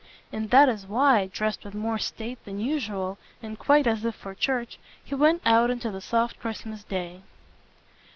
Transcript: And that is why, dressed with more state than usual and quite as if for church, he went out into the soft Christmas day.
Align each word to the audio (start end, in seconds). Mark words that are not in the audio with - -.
And 0.33 0.49
that 0.49 0.67
is 0.67 0.87
why, 0.87 1.27
dressed 1.27 1.63
with 1.63 1.75
more 1.75 1.99
state 1.99 2.43
than 2.43 2.59
usual 2.59 3.19
and 3.43 3.59
quite 3.59 3.85
as 3.85 4.03
if 4.03 4.15
for 4.15 4.33
church, 4.33 4.79
he 5.03 5.13
went 5.13 5.43
out 5.45 5.69
into 5.69 5.91
the 5.91 6.01
soft 6.01 6.39
Christmas 6.39 6.83
day. 6.83 7.21